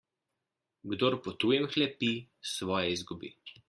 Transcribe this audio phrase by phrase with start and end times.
[0.93, 2.13] Kdor po tujem hlepi,
[2.57, 3.37] svoje izgubi.